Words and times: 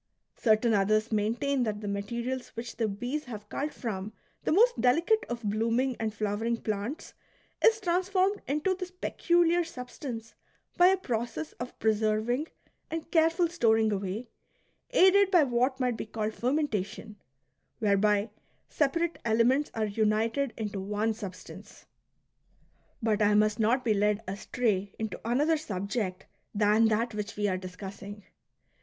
Certain 0.39 0.73
others 0.73 1.11
maintain 1.11 1.61
that 1.61 1.79
the 1.81 1.87
materials 1.87 2.47
which 2.55 2.75
the 2.77 2.87
bees 2.87 3.25
have 3.25 3.47
culled 3.49 3.71
from 3.71 4.13
the 4.45 4.51
most 4.51 4.81
delicate 4.81 5.23
of 5.29 5.43
blooming 5.43 5.95
and 5.99 6.11
flowering 6.11 6.57
plants 6.57 7.13
is 7.63 7.79
transformed 7.79 8.41
into 8.47 8.73
this 8.73 8.89
peculiar 8.89 9.63
substance 9.63 10.33
by 10.75 10.87
a 10.87 10.97
process 10.97 11.51
of 11.59 11.77
preserving 11.77 12.47
and 12.89 13.11
careful 13.11 13.47
storing 13.47 13.91
away, 13.91 14.27
aided 14.89 15.29
by 15.29 15.43
what 15.43 15.79
might 15.79 15.97
be 15.97 16.07
called 16.07 16.33
fermentation,— 16.33 17.17
whereby 17.77 18.31
separate 18.69 19.19
elements 19.23 19.69
are 19.75 19.85
united 19.85 20.51
into 20.57 20.79
one 20.79 21.13
substance. 21.13 21.85
But 23.03 23.21
I 23.21 23.35
must 23.35 23.59
not 23.59 23.85
be 23.85 23.93
led 23.93 24.23
astray 24.27 24.95
into 24.97 25.21
another 25.23 25.57
subject 25.57 26.25
than 26.55 26.85
that 26.85 27.13
which 27.13 27.35
we 27.37 27.47
are 27.47 27.57
discussing. 27.59 28.23